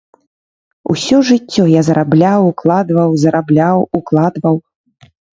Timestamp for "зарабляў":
1.89-2.41, 3.25-3.77